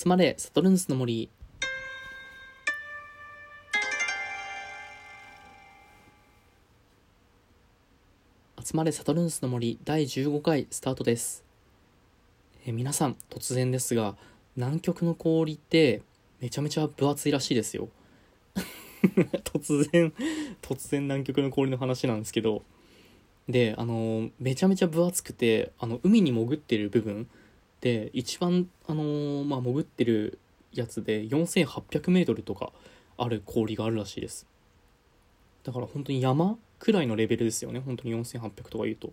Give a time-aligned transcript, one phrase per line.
[0.00, 1.28] 集まれサトルンスの森。
[8.64, 11.42] 集まれサトルンスの森第15回スタートです。
[12.64, 14.14] え皆さん突然ですが
[14.54, 16.02] 南極の氷って
[16.40, 17.88] めちゃめちゃ分厚いらしいですよ。
[19.42, 20.14] 突然
[20.62, 22.62] 突然南極の氷の話なんですけど。
[23.48, 27.26] であのめちゃめちゃ分厚くてあの海に潜ってる部分
[27.80, 30.38] で一番あのまあ潜ってる
[30.72, 32.72] やつで 4800m とか
[33.16, 34.46] ある氷があるらしいです。
[35.64, 37.80] だから本当に山くらいのレベルですよね。
[37.80, 39.12] 本当に4800とか言うと。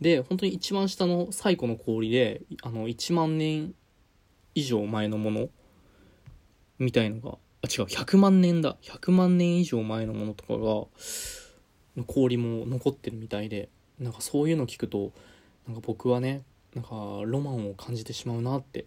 [0.00, 3.74] で本当に一番下の最古の氷であの1万年
[4.54, 5.48] 以上前のもの
[6.78, 8.76] みたいのがあ違う100万年だ。
[8.82, 13.68] 100万年以上前のものとかが氷も残ってるみたいで
[13.98, 15.12] なんかそういうの聞くと
[15.66, 16.42] なんか僕はね
[16.76, 16.90] なんか
[17.24, 18.84] ロマンを感じてしまうなって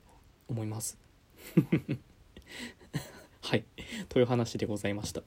[0.47, 0.99] 思います。
[3.41, 3.65] はい。
[4.09, 5.23] という話でございました。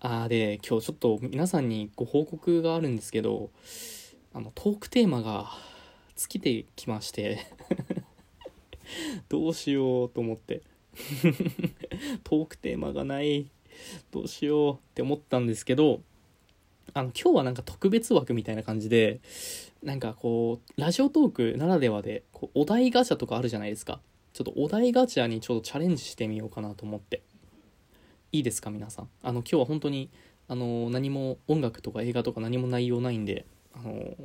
[0.00, 3.48] あーで今日ちょっと皆さんにご報告があるんですけど
[4.34, 5.50] あのトークテーマが
[6.14, 7.38] 尽きてきまして
[9.30, 10.60] どうしようと思って。
[12.22, 13.50] トークテーマがない。
[14.10, 16.02] どうしようって思ったんですけど
[16.92, 19.20] あの今日はなんか特別枠みたいな感じで
[19.86, 24.00] なんかこうラジオトークならではでこうお題ガチャとかあるじゃないですか。
[24.32, 27.22] ちょっとお題ガチャにちょっとチャレンジしてみようかなと思って。
[28.32, 29.08] いいですか皆さん。
[29.22, 30.10] あの今日は本当に
[30.48, 34.16] あの何も音楽とか映画とか何も内容ないんであの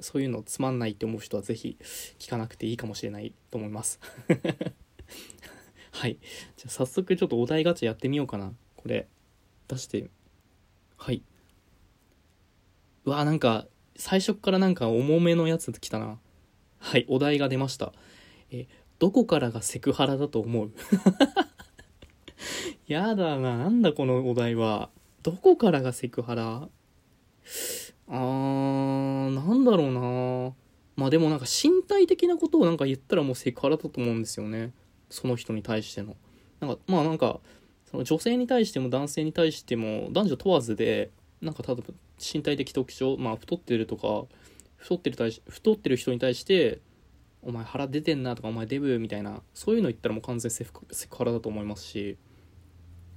[0.00, 1.78] そういうのつまんないって思う人はぜひ
[2.18, 4.00] 聞かなくていいかもしれないと思います。
[5.92, 6.18] はい。
[6.58, 8.52] じゃあ早速ちょっとお題ガチャやってみようかな。
[8.76, 9.08] これ
[9.66, 10.10] 出して。
[10.98, 11.22] はい。
[13.06, 13.66] うわなんか
[14.00, 16.18] 最初からなんか重めのやつ来たな。
[16.78, 17.92] はいお題が出ました。
[18.50, 18.66] え
[18.98, 20.72] どこからがセクハラだと思う？
[22.88, 24.88] やだななんだこのお題は。
[25.22, 26.68] どこからがセクハラ？
[28.08, 30.54] あーなんだろうな。
[30.96, 34.72] まあでもなんか身体的なことをなんか言ったらもうセクハラだと思うんですよね。
[35.10, 36.16] その人に対しての。
[36.60, 37.40] なんかまあなんか
[37.90, 41.10] その女性に対しても男性に対しても男女問わずで
[41.40, 41.82] なんか例えば
[42.18, 44.24] 身体的特徴まあ太ってるとか
[44.76, 46.80] 太ってる対し太ってる人に対して
[47.42, 52.16] 「お前腹出てんな」とか「お前デブ」みたいなそういうの言ったらもう完全セクハラだと思いますし、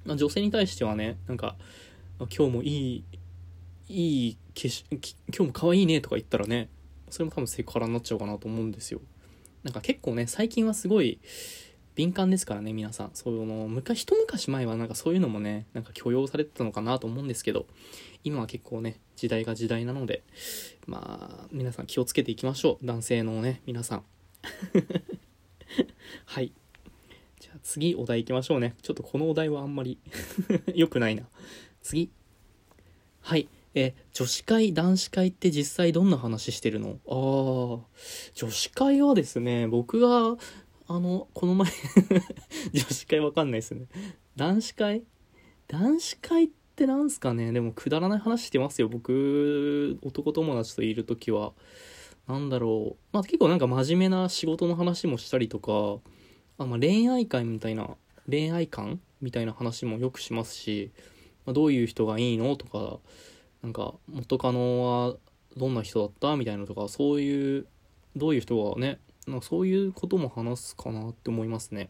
[0.06, 1.58] まあ、女性に対してはねなんか
[2.20, 3.04] 「今日もいい
[3.90, 6.70] いい化粧今日も可愛いね」とか言ったらね
[7.10, 9.02] それも多分セクハラになっちゃうかなと思うんですよ。
[9.64, 11.20] なんか結構ね最近はすごい
[11.96, 13.12] 敏感ですからね皆さん。
[13.14, 17.66] その昔一昔前はなんかそういうのもねなんか許容されてたのかなと思うんですけど
[18.24, 20.24] 今は結構ね時代が時代なので
[20.88, 22.86] まあ皆さん気をつけていきましょう。
[22.86, 24.04] 男性のね皆さん。
[26.26, 26.52] はい。
[27.40, 28.76] じゃあ次お題いきましょうね。
[28.82, 30.00] ちょっとこのお題はあんまり
[30.74, 31.24] 良くないな。
[31.82, 32.10] 次。
[33.22, 33.48] はい。
[33.76, 37.00] え女子会男子会って実際どんな話してるの？
[37.08, 37.88] ああ
[38.36, 40.38] 女子会はですね僕が
[40.96, 41.72] あの、この前
[42.72, 43.88] 女子会わかんないですね。
[44.36, 45.04] 男子会？
[45.68, 47.52] 男子会ってなんすかね？
[47.52, 48.90] でもくだらない話してますよ。
[48.90, 51.54] 僕、男友達といる時は。
[52.28, 52.98] なんだろう。
[53.12, 56.00] まあ結構なんか真面目な仕事の話もしたりとか、
[56.60, 57.98] あまあ、恋愛会みたいな、
[58.30, 60.92] 恋愛観みたいな話もよくしますし、
[61.48, 63.00] まあ、どういう人がいいのとか、
[63.64, 65.16] なんか元カノは
[65.58, 67.66] どんな人だったみたいなとか、そういう、
[68.16, 69.00] どういう人がね、
[69.30, 71.90] なそういうことも話すかなって思いますね。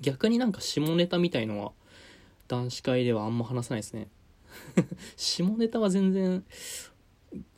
[0.00, 1.72] 逆になんか下ネタみたいのは
[2.48, 4.08] 男子会ではあんま話さないですね。
[5.16, 6.44] 下ネタは全然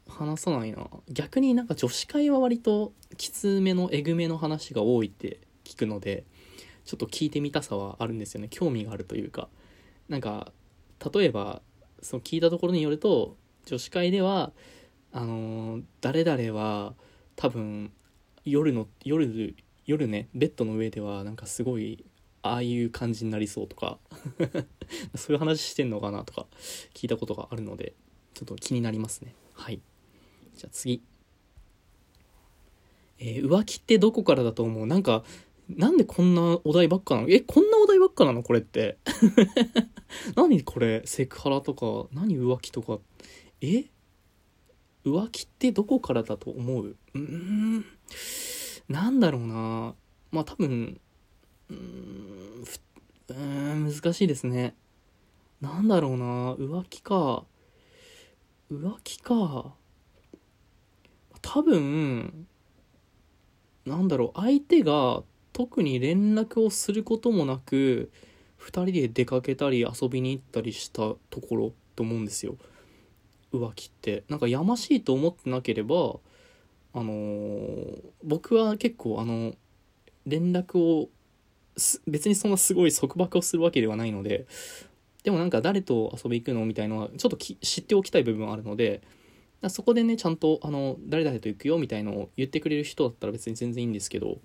[0.09, 0.89] 話さないな。
[1.09, 6.25] 逆になんか女子会は割ときつめのえぐめの話が多いって聞くので
[6.85, 8.49] ちょっと聞いてみたさはあるんですよね。
[8.51, 9.49] 興味があるというか。
[10.09, 10.53] なんか
[11.13, 11.63] 例えば
[12.03, 14.53] その聞いたところによると女子会では
[15.13, 16.95] あのー、誰々は
[17.37, 17.93] 多分
[18.45, 19.57] 夜の夜
[19.87, 22.05] 夜ねベッドの上ではなんかすごい
[22.43, 23.99] ああいう感じになりそうとか。
[25.17, 26.47] そういう話してんのかなとか
[26.93, 27.95] 聞いたことがあるので
[28.35, 29.35] ちょっと気になりますね。
[29.55, 29.81] はい。
[30.55, 31.03] じゃあ次。
[33.19, 34.87] えー、浮気ってどこからだと思う？
[34.87, 35.25] なんか
[35.69, 37.29] なんでこんなお題ばっかなの？
[37.31, 38.99] えこんなお題ばっかなのこれって？
[40.37, 41.03] 何これ？
[41.07, 42.99] セクハラとか何浮気とか？
[43.63, 43.87] え？
[45.05, 46.97] 浮気ってどこからだと思う？
[47.15, 47.87] うーん。
[48.89, 49.95] なんだろうな。
[50.31, 51.01] まあ多分
[51.71, 52.65] うん
[53.33, 54.75] ん難しいですね。
[55.61, 56.55] なんだろうな。
[56.55, 57.45] 浮気か。
[58.71, 59.75] 浮気か。
[61.41, 62.47] 多分
[63.87, 64.41] なんだろう。
[64.41, 65.23] 相手が
[65.53, 68.11] 特に連絡をすることもなく
[68.61, 72.57] 2人で出かけたり遊びに行ったりしたところと思うんですよ。
[73.53, 74.25] 浮気って。
[74.29, 76.17] なんかやましいと思ってなければ
[76.95, 79.55] あのー僕は結構あの
[80.25, 81.11] 連絡を
[82.07, 84.47] 別にそんなすごい束縛をするわけではないので
[85.25, 89.03] でもなんか誰と遊び行くのみたいなのはちょっと知っておきたい部分はあるので
[89.69, 94.39] そこでねちゃんとあの誰々と行くよみたいのを言ってくれる人だったら別に全然いいんですけど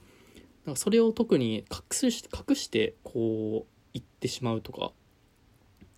[0.65, 4.91] なんかそれを特に隠し隠してこう言ってしまうとか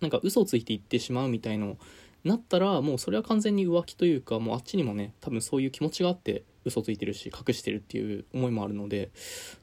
[0.00, 1.78] なんか嘘をついて言ってしまうみたいの
[2.24, 9.10] なったらもうそれは完全に浮気というかもうあっちにもね多分そういう気持ちがあって嘘ついてるし隠してるっていう思いもあるので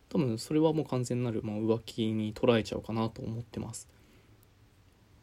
[0.09, 3.87] 多分それはもう完全なる、まあ、浮気に捉えちゃうかなと思ってます。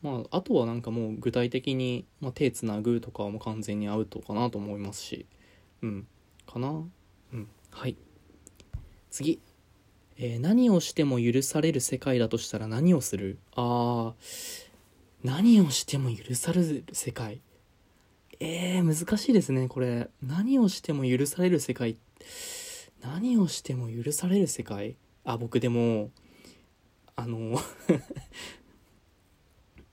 [0.03, 5.27] まああとはなんかもう具体的に、まあ、手つなぐとかも完全にアウトかなと思いますし
[5.83, 6.07] うん。
[6.47, 6.69] かな？
[6.69, 7.49] うん。
[7.71, 7.97] はい。
[9.11, 9.41] 次。
[10.19, 13.39] えー何をしても許される世界だとしたら何をする？
[13.55, 14.66] あー。
[15.25, 17.41] 何をしても許される世界。
[18.39, 20.09] えー、難しいですねこれ。
[20.23, 21.97] 何をしても許される世界。
[23.01, 24.97] 何をしても許される世界。
[25.25, 26.11] あ僕でも
[27.17, 27.59] あの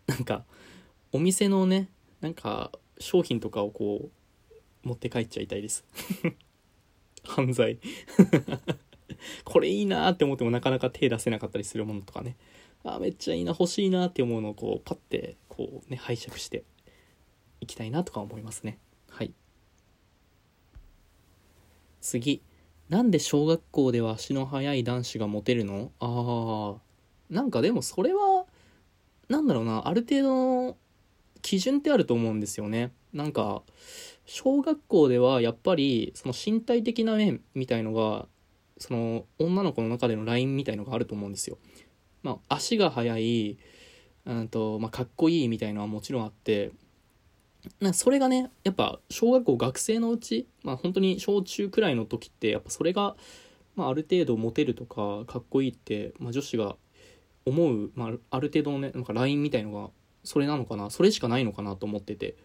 [0.08, 0.46] なんか
[1.12, 1.90] お店のね
[2.22, 4.10] なんか商品とかをこ
[4.84, 5.86] う持って帰っちゃいたいです。
[7.24, 7.80] 犯罪。
[9.46, 12.36] これいいなって思ってもなかなか手出せなかったりするものとかね。
[12.84, 16.64] あめっちゃいいな欲しいなって思うのをこうパッてこうね拝借して
[17.62, 18.78] いきたいなとか思いますね。
[19.10, 19.34] はい。
[22.02, 22.42] 次。
[22.90, 25.92] なんで小学校では足の速い男子がモテるの？
[26.00, 26.78] あー。
[27.34, 28.46] なんかでもそれは
[29.30, 30.78] なんだろうなある程度の
[31.42, 32.92] 基準ってあると思うんですよね。
[33.14, 33.64] なんか
[34.26, 38.28] 小学校ではやっぱりその身体的な面みたいのが
[38.78, 41.58] その女の子の中でのラインみたいのがあると思うんですよ。
[42.24, 43.58] まあ、足が速い、
[44.25, 46.72] うんとまあ、かっこいいみたいのはもちろんあって
[47.80, 53.16] なそれがねやっぱ小学校学生のうち、まあ、本当に小中くらいの時ってやっぱそれが、
[53.75, 56.75] まあ、ある程度モテるとかかっこいいって、まあ、女子が
[57.46, 59.90] 思う、まあ、ある程度のねなんかラインみたいのが
[60.24, 62.36] それなのかなそれしかないのかなと思ってて。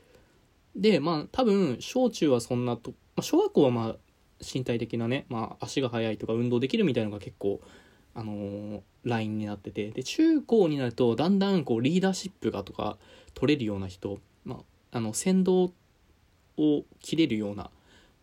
[0.77, 3.97] でまあ多分小中はそんなと、まあ、小学校はまあ
[4.41, 7.61] 身体的なね、まあ、足が速いとか運動できるみたいのが結構
[8.19, 12.99] あのーラインになっててで中高になるとだんだんこうリーダーシップがとか
[13.33, 15.73] 取れるような人、まあ、あの先導
[16.59, 17.71] を切れるような、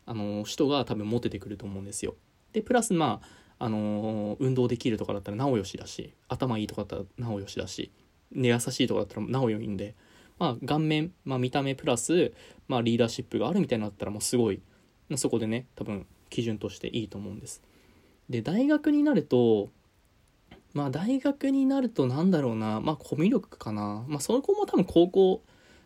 [0.06, 2.16] あのー人が多分モテてくると思うんですよ。
[2.52, 3.22] でプラスま
[3.58, 7.90] あ、あのー運動できるとかだったらなおよしだし頭いいとかだったらなおよしだし
[8.34, 9.96] で優しいとかだったらなおよいんで
[10.38, 12.34] まあ顔面、まあ、見た目プラス、
[12.68, 14.62] まあ、リーダーシップがあるみたいになったらもうすごい
[15.16, 17.64] そこでね多分基準としていいと思うんです。
[18.30, 19.70] で大学になると
[20.76, 22.82] まあ大学になるとなんだろうな。
[22.82, 24.04] まあコミュ力かな。
[24.10, 25.42] まあそこも多分高校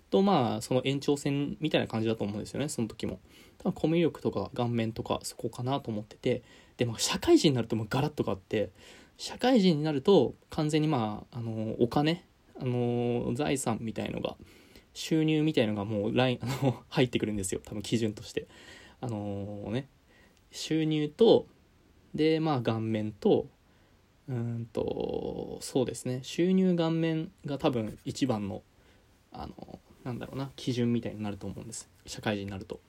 [0.10, 2.70] とまあその延長線みたいな感じだと思うんですよね。
[2.70, 3.20] その時も。
[3.60, 6.42] 多分コミュ力とか顔面とかそこかなと思ってて。
[6.78, 8.72] でまあ社会人になるともうガラッと変わって。
[9.18, 12.26] 社会人になると完全にまああのお金。
[12.60, 14.36] あの財産みたいのが
[14.96, 17.62] 収入みたいのがもうラインあの 入ってくるんですよ。
[17.64, 18.48] 多分基準として。
[19.02, 19.88] あのね。
[20.50, 21.46] 収入と
[22.16, 23.46] でまあ顔面と
[24.30, 26.20] うんとそうですね。
[26.22, 28.62] 収入顔面が多分一番の
[29.32, 31.90] あのなんだろうな基準みたいになると思うんです。
[32.06, 32.80] 社会人になると。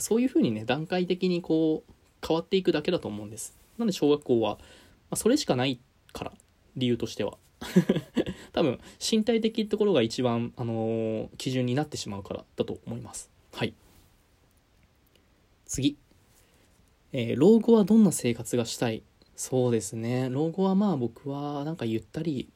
[0.00, 1.92] そういうふうにね段階的にこう
[2.26, 3.56] 変わっていくだけだと思うんです。
[3.78, 4.58] なんで小学校は、ま
[5.12, 5.78] あ、それしかない
[6.12, 6.32] から
[6.76, 7.38] 理由としては。
[8.52, 13.30] 多分身体的ってところが一番、あの基準になってしまうからだと思います。
[13.52, 13.72] はい。
[15.64, 15.96] 次、
[17.12, 19.02] えー老後はどんな生活がしたい
[19.36, 20.30] そうですね。
[20.30, 22.48] 老後はまあ僕はなんかゆったり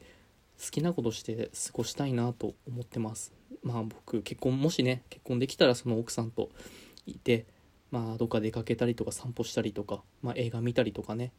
[0.58, 3.32] 好きなことして過ごしたいなと思ってます。
[3.62, 6.48] まあ僕結婚もしね結婚できたらその奥さんと
[7.06, 7.44] いて
[7.90, 11.32] まあどっか出かけたりとか散歩したりとか、まあ、映画見たりとかね。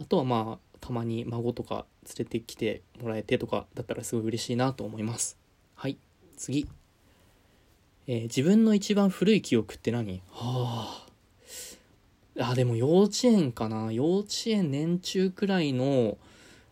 [0.00, 5.38] あとはまあたまに孫とか連れてきてもらえてとかだったらすごい嬉しいなと思います。
[5.74, 5.96] はい
[6.36, 6.68] 次、
[8.06, 10.22] えー自分の一番古い記憶って何？
[10.30, 11.11] はあ。
[12.38, 13.92] あでも幼稚園かな。
[13.92, 16.18] 幼稚園年中くらいの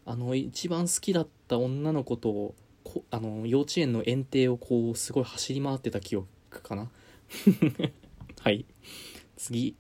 [0.07, 6.29] あの一番好きだった女の子とこあの幼稚園の園庭をこうすごい走り回ってた記憶
[6.63, 6.91] かな。
[8.41, 8.65] はい。
[9.37, 9.77] 次。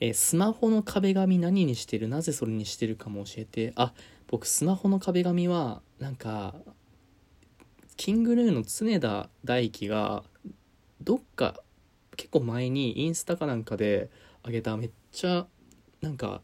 [0.00, 2.06] えースマホの壁紙何にしてる？
[2.06, 3.72] なぜそれにしてるかも教えて。
[3.74, 3.92] あ
[4.28, 6.54] 僕スマホの壁紙はなんか
[7.96, 10.24] King Gnu の常田大輝が
[11.00, 11.60] どっか
[12.18, 14.10] 結構前にインスタかなんかで
[14.42, 15.46] あげためっちゃ
[16.02, 16.42] なんか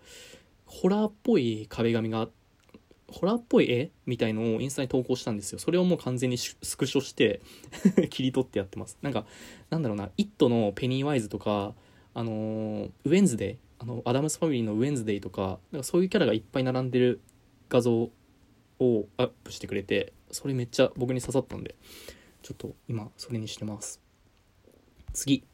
[0.64, 2.28] ホラーっぽい壁紙が
[3.09, 5.59] ホラーっぽい絵みたいのをインスタに投稿したんですよ。
[5.59, 7.43] それをもう完全にスクショして
[8.09, 8.97] 切り取ってやってます。
[9.02, 9.26] なんか
[9.69, 11.75] なんだろうな「イット!」のペニーワイズとか
[12.14, 17.21] あのウェンズデイあのアダムスファミリーのウェンズデイとかなんかそういうキャラがいっぱい並んでる
[17.69, 18.11] 画像
[18.78, 21.75] をアップしてくれてそれめっちゃ僕に刺さったんで
[22.43, 24.04] ちょっと今それにしてます。
[25.14, 25.45] 次、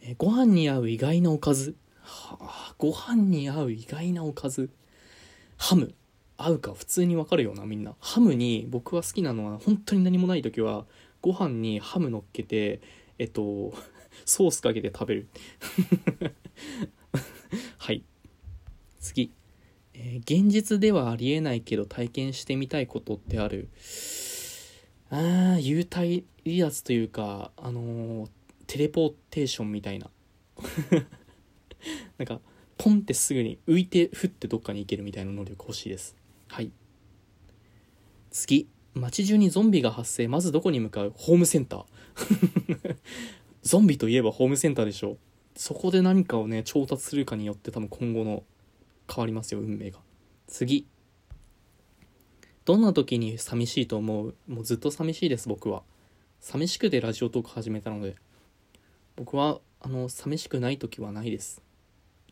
[0.00, 1.76] えご飯に合う意外なおかず。
[2.02, 4.70] はあご飯に合う意外なおかず。
[5.56, 5.94] ハム。
[6.38, 7.94] 合うか普通にわかるよなみんな。
[8.00, 10.86] ハムに僕は好きなのは本当に何もない時は
[11.22, 12.80] ご飯にハム乗っけて
[13.18, 13.72] えっと
[14.24, 15.28] ソースかけて食べる。
[17.78, 18.02] はい。
[19.00, 19.30] 次、
[19.94, 23.68] えー現実ではありえないけど体験してみたいことってある？
[25.10, 28.28] あー幽体離脱というかあのー
[28.66, 30.10] テレポーテーションみたいな。
[32.18, 32.40] なんか
[32.78, 36.16] ポンってすぐに浮いてふってどっかに行けるみたいな能力欲しいです。
[36.48, 36.70] はい。
[38.30, 38.68] 次。
[38.94, 40.26] 街中にゾンビが発生。
[40.26, 41.12] まずどこに向かう？
[41.14, 42.96] ホームセンター。
[43.62, 45.18] ゾンビといえばホームセンターでしょ
[45.54, 48.44] そこで何かをね調達するかによって多分今後の
[49.12, 50.00] 変わりますよ運命が。
[50.46, 50.86] 次。
[52.64, 54.34] どんな時に寂しいと思う？
[54.48, 55.82] もうずっと寂しいです僕は。
[56.40, 58.16] 寂しくてラジオトーク始めたので。
[59.16, 61.62] 僕はあの寂しくない時はないです。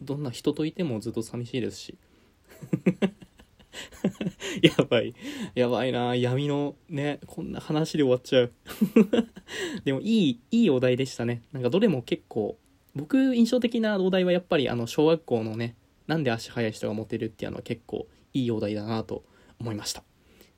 [0.00, 1.98] どんな人といてもずっと寂しいですし。
[4.62, 5.14] やばい。
[5.54, 6.14] やばいな。
[6.14, 8.52] 闇のねこんな話で終わっちゃう。
[9.84, 11.42] でもいいいいお題でしたね。
[11.52, 12.58] なんかどれも結構
[12.94, 15.76] 僕印象的なお題はやっぱりあの小学校のね
[16.06, 19.24] なんで足速い人がモテるっていうのは結構いいお題だなと
[19.58, 20.04] 思いました。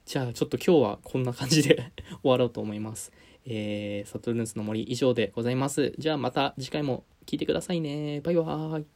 [0.04, 1.92] じゃあちょっと今日はこんな感じで
[2.22, 3.12] 終わろうと思います。
[3.46, 5.94] えー、サトルヌスの森以上でございます。
[5.98, 8.20] じゃあまた次回も聞いてくださいね。
[8.22, 8.95] バイバーイ。